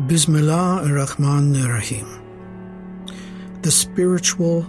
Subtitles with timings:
[0.00, 2.04] Bismillah ar-Rahman ar-Rahim.
[3.62, 4.66] The Spiritual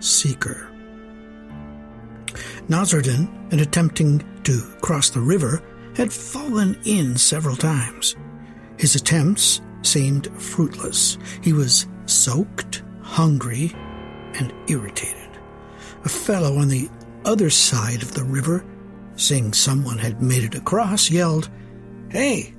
[0.00, 0.68] Seeker.
[2.68, 5.62] Nasruddin, in attempting to cross the river,
[5.96, 8.16] had fallen in several times.
[8.78, 11.16] His attempts seemed fruitless.
[11.42, 13.72] He was soaked, hungry,
[14.34, 15.30] and irritated.
[16.04, 16.90] A fellow on the
[17.24, 18.62] other side of the river,
[19.16, 21.48] seeing someone had made it across, yelled,
[22.10, 22.52] Hey,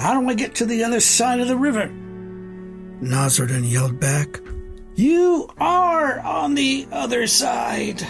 [0.00, 1.88] how do I get to the other side of the river?
[3.02, 4.40] Nasruddin yelled back,
[4.94, 8.02] You are on the other side.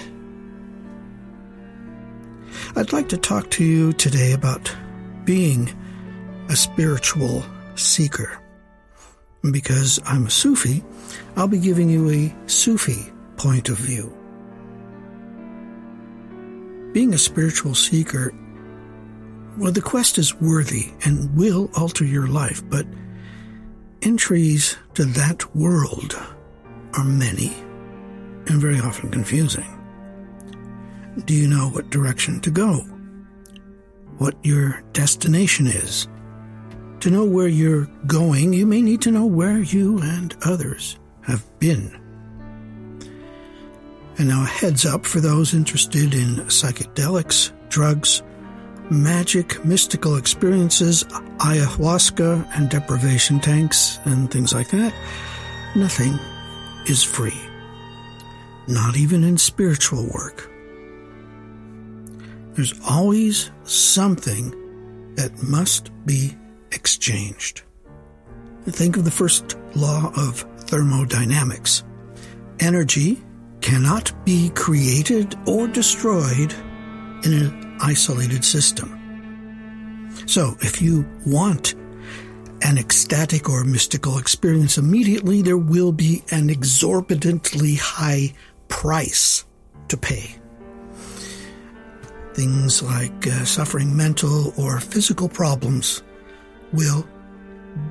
[2.76, 4.72] I'd like to talk to you today about
[5.24, 5.68] being
[6.48, 8.38] a spiritual seeker.
[9.50, 10.84] Because I'm a Sufi,
[11.36, 14.16] I'll be giving you a Sufi point of view.
[16.92, 18.32] Being a spiritual seeker
[19.60, 22.86] well, the quest is worthy and will alter your life, but
[24.00, 26.18] entries to that world
[26.94, 27.52] are many
[28.46, 29.66] and very often confusing.
[31.26, 32.78] Do you know what direction to go?
[34.16, 36.08] What your destination is?
[37.00, 41.44] To know where you're going, you may need to know where you and others have
[41.58, 41.94] been.
[44.16, 48.22] And now, a heads up for those interested in psychedelics, drugs,
[48.90, 51.04] magic, mystical experiences,
[51.38, 54.92] ayahuasca and deprivation tanks and things like that,
[55.76, 56.18] nothing
[56.86, 57.40] is free.
[58.66, 60.50] Not even in spiritual work.
[62.54, 66.36] There's always something that must be
[66.72, 67.62] exchanged.
[68.66, 71.84] Think of the first law of thermodynamics.
[72.58, 73.22] Energy
[73.60, 76.54] cannot be created or destroyed
[77.24, 78.96] in an isolated system.
[80.26, 81.74] So, if you want
[82.62, 88.34] an ecstatic or mystical experience immediately, there will be an exorbitantly high
[88.68, 89.44] price
[89.88, 90.34] to pay.
[92.34, 96.02] Things like uh, suffering mental or physical problems
[96.72, 97.06] will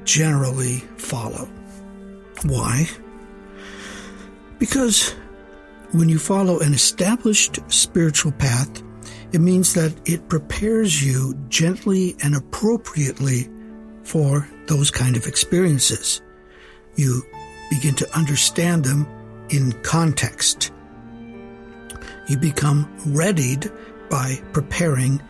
[0.05, 1.49] generally follow.
[2.45, 2.87] Why?
[4.59, 5.15] Because
[5.91, 8.83] when you follow an established spiritual path,
[9.31, 13.49] it means that it prepares you gently and appropriately
[14.03, 16.21] for those kind of experiences.
[16.95, 17.23] You
[17.69, 19.07] begin to understand them
[19.49, 20.71] in context.
[22.27, 23.71] You become readied
[24.09, 25.21] by preparing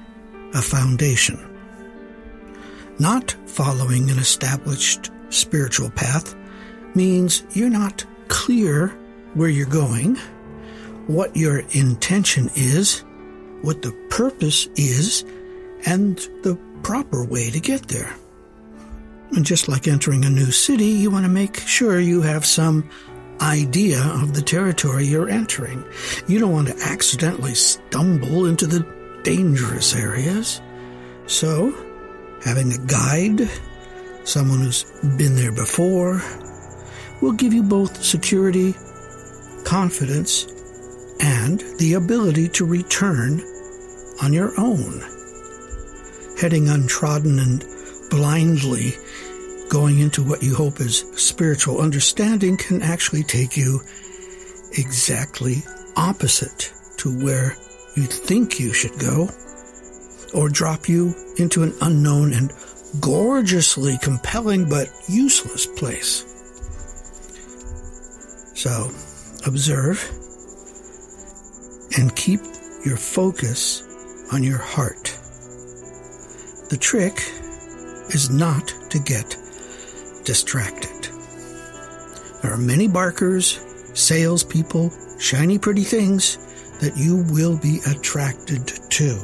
[0.54, 1.46] a foundation.
[3.00, 6.36] Not following an established spiritual path
[6.96, 8.88] means you're not clear
[9.36, 10.16] where you're going,
[11.08, 13.04] what your intention is,
[13.62, 15.24] what the purpose is
[15.86, 18.16] and the proper way to get there.
[19.32, 22.90] And just like entering a new city, you want to make sure you have some
[23.42, 25.84] idea of the territory you're entering.
[26.28, 28.86] You don't want to accidentally stumble into the
[29.24, 30.62] dangerous areas.
[31.28, 31.72] So,
[32.44, 33.50] having a guide,
[34.24, 34.84] someone who's
[35.18, 36.22] been there before,
[37.22, 38.74] will give you both security,
[39.64, 40.48] confidence,
[41.20, 43.42] and the ability to return
[44.22, 45.04] on your own.
[46.40, 47.66] Heading untrodden and
[48.10, 48.94] blindly
[49.70, 53.82] going into what you hope is spiritual understanding can actually take you
[54.78, 55.64] exactly
[55.96, 57.56] opposite to where
[57.96, 59.30] you think you should go,
[60.34, 62.54] or drop you into an unknown and
[63.00, 66.26] gorgeously compelling but useless place.
[68.56, 68.92] So,
[69.46, 70.19] observe
[72.00, 72.40] and keep
[72.86, 73.84] your focus
[74.32, 75.18] on your heart.
[76.70, 77.18] The trick
[78.16, 79.36] is not to get
[80.24, 81.10] distracted.
[82.42, 83.60] There are many barkers,
[83.94, 86.38] salespeople, shiny pretty things
[86.80, 89.20] that you will be attracted to.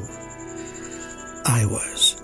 [1.46, 2.20] I was.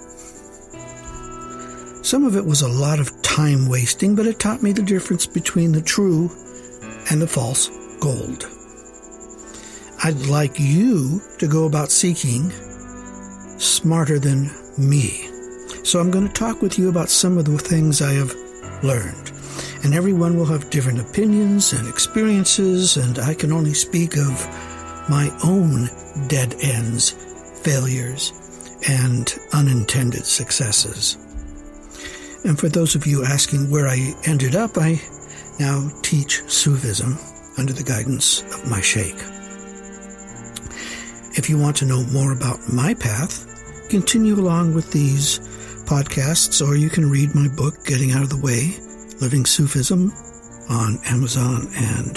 [2.03, 5.25] Some of it was a lot of time wasting, but it taught me the difference
[5.25, 6.31] between the true
[7.11, 8.52] and the false gold.
[10.05, 12.51] I'd like you to go about seeking
[13.61, 15.29] smarter than me.
[15.85, 18.35] So I'm going to talk with you about some of the things I have
[18.83, 19.31] learned.
[19.85, 24.45] And everyone will have different opinions and experiences, and I can only speak of
[25.09, 25.89] my own
[26.27, 27.11] dead ends,
[27.63, 28.33] failures,
[28.89, 31.17] and unintended successes.
[32.45, 35.01] And for those of you asking where I ended up, I
[35.61, 37.19] now teach Sufism
[37.57, 39.32] under the guidance of my sheikh.
[41.43, 45.41] If you want to know more about my path, continue along with these
[45.87, 48.77] podcasts, or you can read my book, Getting Out of the Way
[49.21, 50.13] Living Sufism,
[50.71, 52.15] on Amazon and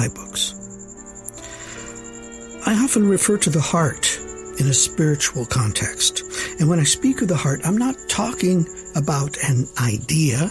[0.00, 0.56] iBooks.
[2.66, 4.18] I often refer to the heart
[4.58, 6.22] in a spiritual context.
[6.58, 8.66] And when I speak of the heart, I'm not talking
[8.96, 10.50] about an idea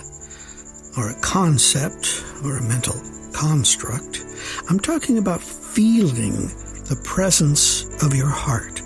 [0.95, 3.01] or a concept or a mental
[3.33, 4.23] construct.
[4.69, 6.51] I'm talking about feeling
[6.91, 8.81] the presence of your heart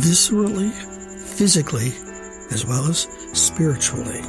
[0.00, 0.70] viscerally,
[1.20, 1.88] physically,
[2.50, 4.22] as well as spiritually.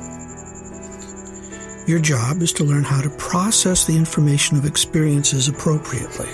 [1.88, 6.28] Your job is to learn how to process the information of experiences appropriately.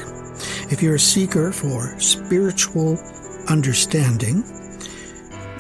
[0.71, 2.97] If you're a seeker for spiritual
[3.49, 4.43] understanding,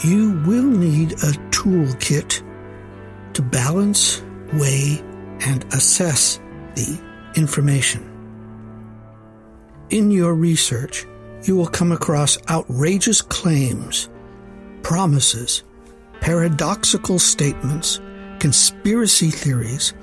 [0.03, 2.41] you will need a toolkit
[3.35, 4.23] to balance,
[4.53, 4.99] weigh,
[5.41, 6.39] and assess
[6.73, 6.99] the
[7.35, 8.12] information.
[9.93, 11.05] In your research,
[11.43, 14.09] you will come across outrageous claims,
[14.81, 15.61] promises,
[16.19, 18.01] paradoxical statements,
[18.39, 19.93] conspiracy theories,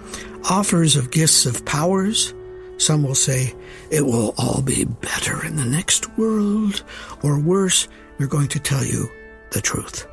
[0.49, 2.33] offers of gifts of powers.
[2.77, 3.53] Some will say,
[3.91, 6.85] it will all be better in the next world,
[7.25, 9.11] or worse, they're going to tell you
[9.51, 10.07] the truth.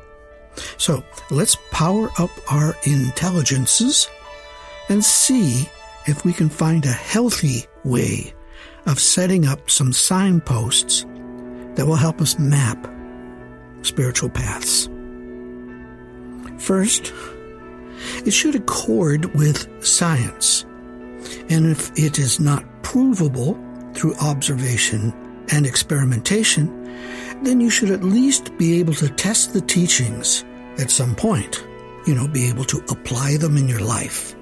[0.78, 4.08] So let's power up our intelligences
[4.88, 5.70] and see
[6.08, 8.34] if we can find a healthy way
[8.88, 11.04] of setting up some signposts
[11.74, 12.90] that will help us map
[13.82, 14.88] spiritual paths.
[16.58, 17.12] First,
[18.24, 20.64] it should accord with science.
[21.50, 23.58] And if it is not provable
[23.94, 25.12] through observation
[25.52, 26.74] and experimentation,
[27.42, 30.44] then you should at least be able to test the teachings
[30.78, 31.64] at some point.
[32.06, 34.34] You know, be able to apply them in your life.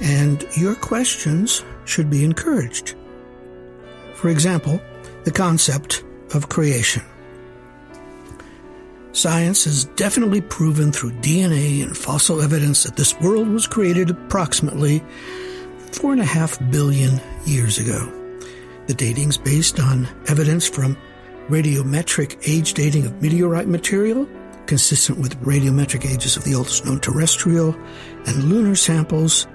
[0.00, 2.94] And your questions should be encouraged.
[4.14, 4.80] For example,
[5.24, 6.04] the concept
[6.34, 7.02] of creation.
[9.12, 15.02] Science has definitely proven through DNA and fossil evidence that this world was created approximately
[15.92, 18.12] four and a half billion years ago.
[18.86, 20.96] The dating's based on evidence from
[21.48, 24.28] radiometric age dating of meteorite material,
[24.66, 27.74] consistent with radiometric ages of the oldest known terrestrial
[28.26, 29.46] and lunar samples.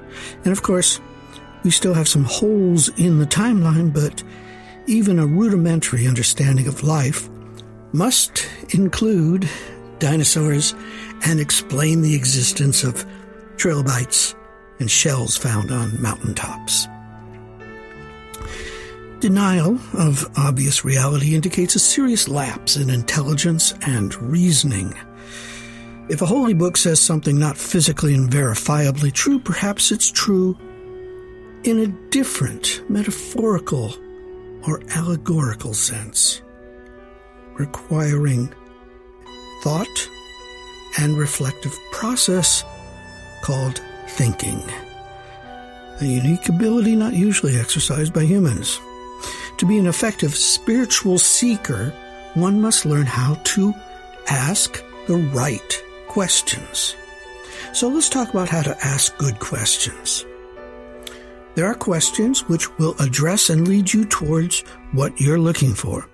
[0.44, 1.00] And of course,
[1.63, 4.24] we still have some holes in the timeline, but
[4.86, 7.30] even a rudimentary understanding of life
[7.94, 9.50] must include
[10.00, 10.75] dinosaurs
[11.25, 13.06] and explain the existence of
[13.56, 14.36] trilobites
[14.80, 16.88] and shells found on mountaintops.
[19.21, 24.94] Denial of obvious reality indicates a serious lapse in intelligence and reasoning.
[26.10, 30.57] If a holy book says something not physically and verifiably true, perhaps it's true
[31.63, 33.94] in a different metaphorical
[34.68, 36.42] or allegorical sense,
[37.54, 38.54] requiring
[39.63, 40.10] thought
[41.00, 42.63] and reflective process
[43.42, 44.62] called thinking,
[46.01, 48.80] a unique ability not usually exercised by humans.
[49.57, 51.94] To be an effective spiritual seeker,
[52.33, 53.74] one must learn how to
[54.27, 56.95] ask the right questions.
[57.74, 60.25] So let's talk about how to ask good questions.
[61.56, 64.62] There are questions which will address and lead you towards
[64.92, 66.08] what you're looking for.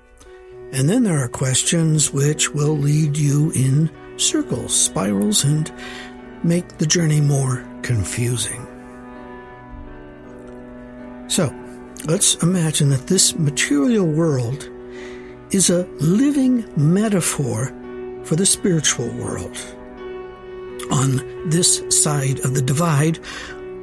[0.71, 5.71] And then there are questions which will lead you in circles, spirals, and
[6.43, 8.65] make the journey more confusing.
[11.27, 11.53] So,
[12.05, 14.69] Let's imagine that this material world
[15.51, 17.73] is a living metaphor
[18.23, 19.57] for the spiritual world.
[20.91, 23.19] On this side of the divide,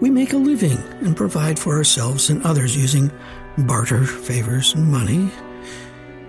[0.01, 3.11] we make a living and provide for ourselves and others using
[3.59, 5.31] barter, favors, and money.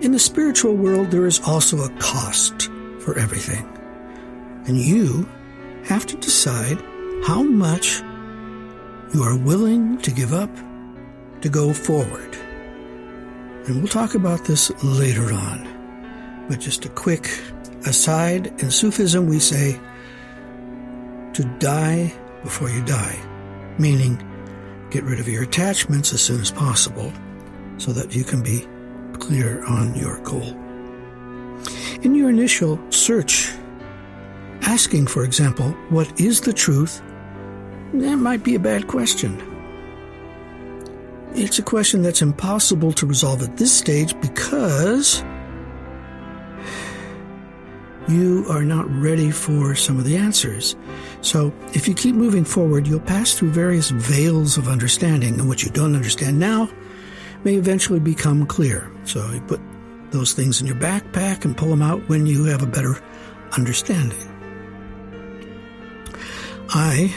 [0.00, 2.70] In the spiritual world, there is also a cost
[3.00, 3.66] for everything.
[4.66, 5.28] And you
[5.84, 6.78] have to decide
[7.24, 8.00] how much
[9.14, 10.50] you are willing to give up
[11.40, 12.36] to go forward.
[13.66, 16.46] And we'll talk about this later on.
[16.48, 17.28] But just a quick
[17.86, 19.78] aside in Sufism, we say
[21.34, 23.18] to die before you die,
[23.78, 24.22] meaning
[24.90, 27.12] get rid of your attachments as soon as possible
[27.76, 28.66] so that you can be
[29.18, 30.56] clear on your goal.
[32.02, 33.52] In your initial search,
[34.62, 37.02] asking, for example, what is the truth,
[37.94, 39.42] that might be a bad question.
[41.34, 45.22] It's a question that's impossible to resolve at this stage because
[48.08, 50.76] you are not ready for some of the answers.
[51.20, 55.62] So, if you keep moving forward, you'll pass through various veils of understanding, and what
[55.62, 56.70] you don't understand now
[57.44, 58.90] may eventually become clear.
[59.04, 59.60] So, you put
[60.10, 63.02] those things in your backpack and pull them out when you have a better
[63.56, 64.18] understanding.
[66.70, 67.14] I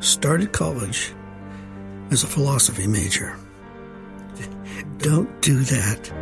[0.00, 1.12] started college
[2.10, 3.36] as a philosophy major.
[4.98, 6.12] Don't do that.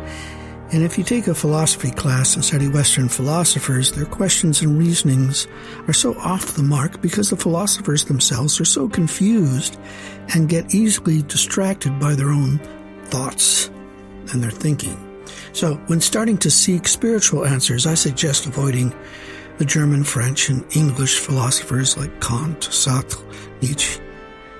[0.75, 5.47] And if you take a philosophy class and study Western philosophers, their questions and reasonings
[5.87, 9.79] are so off the mark because the philosophers themselves are so confused
[10.33, 12.57] and get easily distracted by their own
[13.05, 13.67] thoughts
[14.33, 14.97] and their thinking.
[15.53, 18.93] So, when starting to seek spiritual answers, I suggest avoiding
[19.57, 23.23] the German, French, and English philosophers like Kant, Sartre,
[23.61, 24.01] Nietzsche,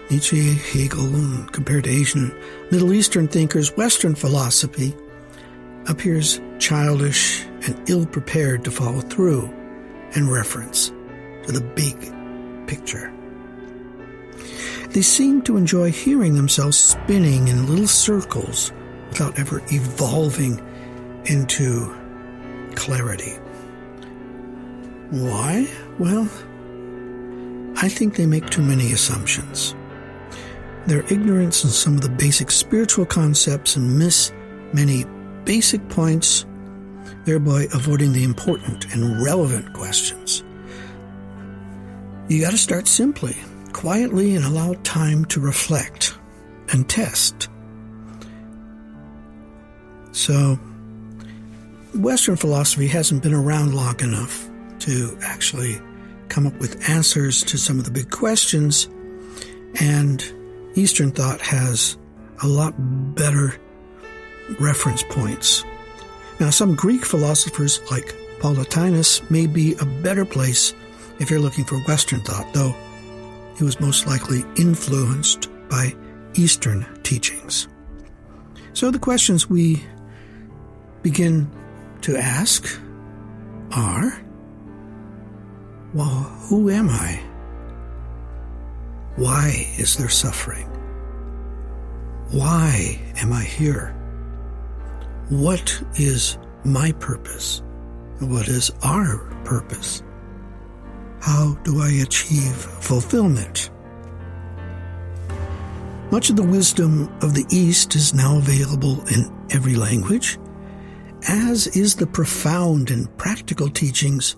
[0.10, 2.34] Nietzsche, Hegel, and compared to Asian,
[2.72, 4.95] Middle Eastern thinkers, Western philosophy
[5.88, 9.50] appears childish and ill prepared to follow through
[10.15, 10.89] in reference
[11.46, 11.98] to the big
[12.68, 13.12] picture.
[14.89, 18.72] They seem to enjoy hearing themselves spinning in little circles
[19.10, 20.62] without ever evolving
[21.25, 21.94] into
[22.75, 23.34] clarity.
[25.10, 25.68] Why?
[26.00, 26.30] Well,
[27.77, 29.75] I think they make too many assumptions.
[30.88, 34.32] Their ignorance in some of the basic spiritual concepts and miss
[34.72, 35.06] many
[35.46, 36.46] basic points,
[37.24, 40.44] thereby avoiding the important and relevant questions.
[42.28, 43.38] You got to start simply,
[43.72, 46.18] quietly, and allow time to reflect
[46.70, 47.50] and test.
[50.12, 50.56] So,
[51.94, 54.50] Western philosophy hasn't been around long enough
[54.80, 55.80] to actually
[56.30, 58.90] come up with answers to some of the big questions,
[59.80, 60.24] and
[60.74, 61.98] Eastern thought has
[62.42, 62.74] a lot
[63.16, 63.60] better
[64.60, 65.64] reference points.
[66.40, 70.74] Now, some Greek philosophers like Plotinus may be a better place
[71.20, 72.75] if you're looking for Western thought, though
[73.58, 75.96] he was most likely influenced by
[76.34, 77.68] Eastern teachings.
[78.74, 79.82] So the questions we
[81.02, 81.50] begin
[82.02, 82.68] to ask
[83.72, 84.22] are
[85.94, 87.22] well, who am I?
[89.16, 90.68] Why is there suffering?
[92.32, 93.95] Why am I here?
[95.29, 97.63] What is my purpose?
[98.20, 100.03] What is our purpose?
[101.20, 103.72] How do I achieve fulfillment?
[106.12, 110.38] Much of the wisdom of the East is now available in every language,
[111.27, 114.36] as is the profound and practical teachings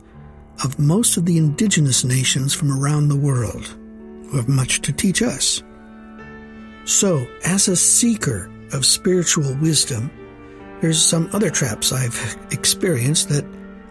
[0.63, 3.77] of most of the indigenous nations from around the world
[4.29, 5.61] who have much to teach us.
[6.85, 10.09] So, as a seeker of spiritual wisdom,
[10.81, 13.45] there's some other traps I've experienced that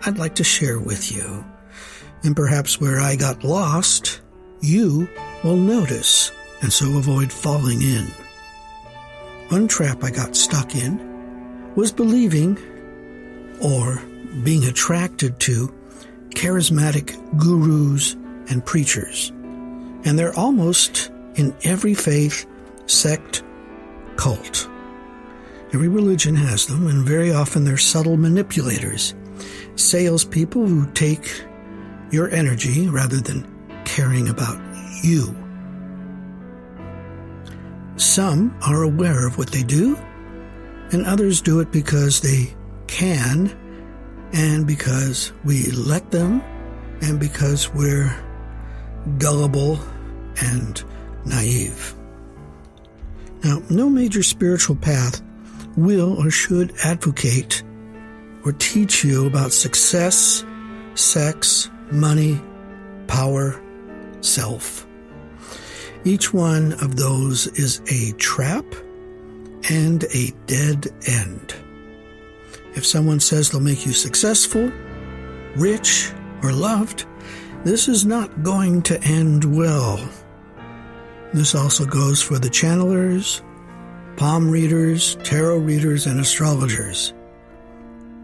[0.04, 1.44] I'd like to share with you.
[2.22, 4.20] And perhaps where I got lost,
[4.60, 5.08] you
[5.42, 8.06] will notice and so avoid falling in.
[9.48, 12.58] One trap I got stuck in was believing
[13.62, 14.02] or
[14.42, 15.74] being attracted to
[16.30, 18.14] charismatic gurus
[18.48, 19.30] and preachers.
[20.04, 22.46] And they're almost in every faith,
[22.86, 23.42] sect,
[24.16, 24.68] cult.
[25.76, 29.14] Every religion has them, and very often they're subtle manipulators,
[29.74, 31.44] salespeople who take
[32.10, 33.46] your energy rather than
[33.84, 34.58] caring about
[35.04, 35.36] you.
[37.96, 39.98] Some are aware of what they do,
[40.92, 42.54] and others do it because they
[42.86, 43.54] can
[44.32, 46.40] and because we let them
[47.02, 48.16] and because we're
[49.18, 49.78] gullible
[50.40, 50.82] and
[51.26, 51.94] naive.
[53.44, 55.20] Now, no major spiritual path
[55.76, 57.62] will or should advocate
[58.44, 60.44] or teach you about success,
[60.94, 62.40] sex, money,
[63.06, 63.60] power,
[64.20, 64.86] self.
[66.04, 68.64] Each one of those is a trap
[69.70, 71.54] and a dead end.
[72.74, 74.70] If someone says they'll make you successful,
[75.56, 77.06] rich, or loved,
[77.64, 79.98] this is not going to end well.
[81.32, 83.42] This also goes for the channelers,
[84.16, 87.12] palm readers, tarot readers, and astrologers.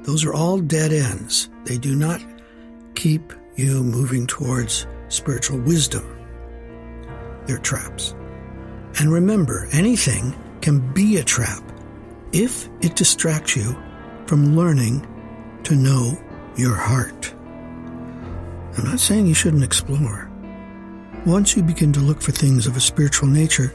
[0.02, 1.48] Those are all dead ends.
[1.64, 2.20] They do not
[2.94, 6.18] keep you moving towards spiritual wisdom.
[7.46, 8.14] They're traps.
[8.98, 11.62] And remember, anything can be a trap
[12.32, 13.76] if it distracts you
[14.26, 15.06] from learning
[15.64, 16.18] to know
[16.56, 17.34] your heart.
[18.78, 20.30] I'm not saying you shouldn't explore.
[21.26, 23.72] Once you begin to look for things of a spiritual nature,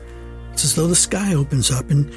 [0.57, 2.11] it's as though the sky opens up and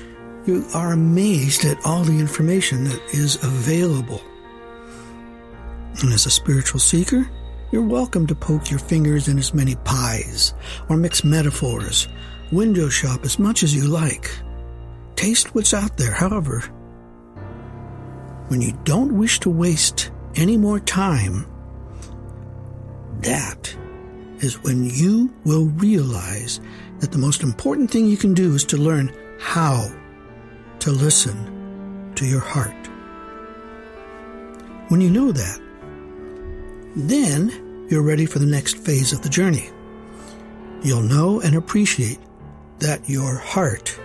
[0.47, 4.23] you are amazed at all the information that is available.
[6.01, 7.31] And as a spiritual seeker,
[7.71, 10.55] you're welcome to poke your fingers in as many pies
[10.89, 12.09] or mix metaphors,
[12.51, 14.31] window shop as much as you like.
[15.17, 16.61] Taste what's out there, however,
[18.49, 21.45] when you don't wish to waste any more time,
[23.19, 23.77] that
[24.41, 26.61] is when you will realize
[26.99, 29.91] that the most important thing you can do is to learn how
[30.81, 32.75] to listen to your heart.
[34.89, 35.61] When you know that,
[36.97, 39.71] then you're ready for the next phase of the journey.
[40.83, 42.19] You'll know and appreciate
[42.79, 43.99] that your heart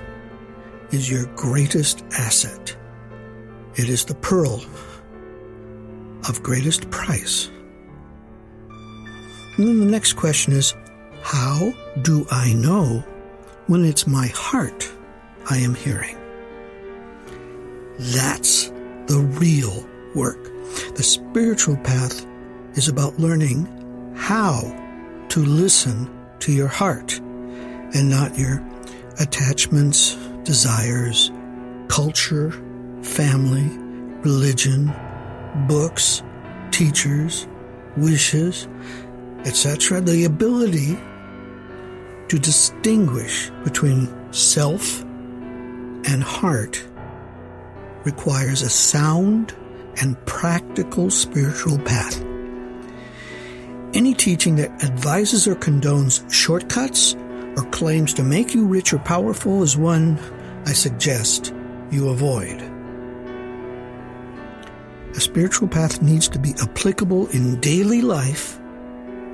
[0.92, 2.75] is your greatest asset.
[3.75, 4.63] It is the pearl
[6.27, 7.50] of greatest price.
[9.58, 10.74] And then the next question is
[11.22, 13.04] how do I know
[13.68, 14.92] when it's my heart
[15.50, 16.18] I am hearing?
[17.98, 18.70] That's
[19.08, 20.44] the real work.
[20.96, 22.26] The spiritual path
[22.74, 23.66] is about learning
[24.16, 24.62] how
[25.30, 26.10] to listen
[26.40, 28.62] to your heart and not your
[29.20, 31.32] attachments, desires,
[31.88, 32.52] culture,
[33.02, 33.70] family,
[34.22, 34.94] religion,
[35.68, 36.22] books,
[36.72, 37.48] teachers,
[37.96, 38.68] wishes,
[39.46, 40.02] etc.
[40.02, 40.98] The ability
[42.28, 46.84] to distinguish between self and heart
[48.04, 49.56] requires a sound
[50.02, 52.22] and practical spiritual path.
[53.94, 57.16] Any teaching that advises or condones shortcuts
[57.56, 60.20] or claims to make you rich or powerful is one
[60.66, 61.54] I suggest
[61.92, 62.62] you avoid.
[65.16, 68.60] A spiritual path needs to be applicable in daily life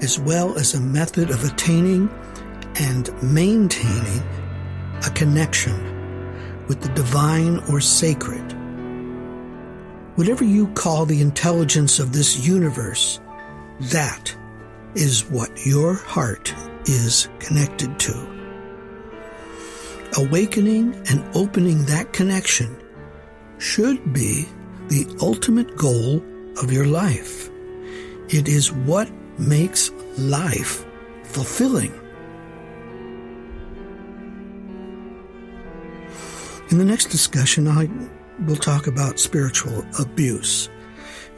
[0.01, 2.09] as well as a method of attaining
[2.79, 4.23] and maintaining
[5.05, 5.75] a connection
[6.67, 8.43] with the divine or sacred.
[10.15, 13.19] Whatever you call the intelligence of this universe,
[13.79, 14.35] that
[14.95, 16.53] is what your heart
[16.85, 18.27] is connected to.
[20.17, 22.75] Awakening and opening that connection
[23.57, 24.47] should be
[24.89, 26.21] the ultimate goal
[26.61, 27.49] of your life.
[28.29, 29.09] It is what
[29.41, 30.85] makes life
[31.23, 31.91] fulfilling.
[36.69, 37.89] In the next discussion, I
[38.45, 40.69] will talk about spiritual abuse.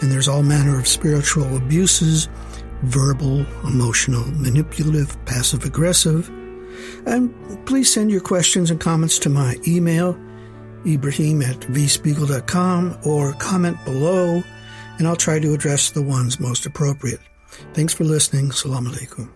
[0.01, 2.27] And there's all manner of spiritual abuses
[2.83, 6.29] verbal, emotional, manipulative, passive aggressive.
[7.05, 7.33] And
[7.65, 10.19] please send your questions and comments to my email,
[10.85, 14.43] Ibrahim at vspiegel.com, or comment below,
[14.97, 17.21] and I'll try to address the ones most appropriate.
[17.73, 18.51] Thanks for listening.
[18.51, 19.29] Salam alaikum.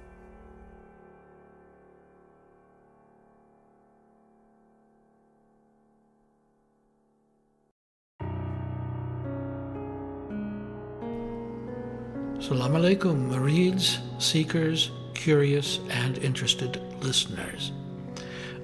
[12.40, 17.74] Salam alaikum, Murids, seekers, curious, and interested listeners.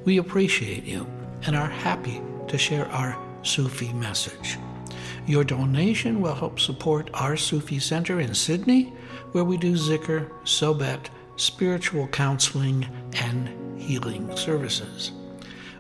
[0.05, 1.05] We appreciate you
[1.45, 4.57] and are happy to share our Sufi message.
[5.25, 8.93] Your donation will help support our Sufi Center in Sydney,
[9.31, 11.07] where we do zikr, sohbet,
[11.37, 15.11] spiritual counseling, and healing services.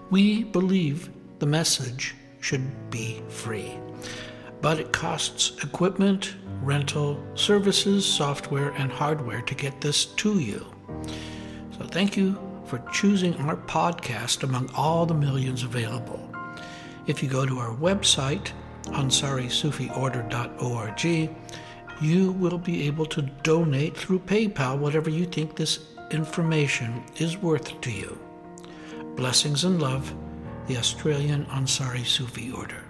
[0.09, 3.77] We believe the message should be free,
[4.61, 10.65] but it costs equipment, rental, services, software, and hardware to get this to you.
[11.77, 16.33] So thank you for choosing our podcast among all the millions available.
[17.07, 18.51] If you go to our website,
[18.87, 21.29] AnsariSufiOrder.org,
[22.01, 25.79] you will be able to donate through PayPal whatever you think this
[26.11, 28.19] information is worth to you.
[29.15, 30.13] Blessings and love,
[30.67, 32.82] the Australian Ansari Sufi Order.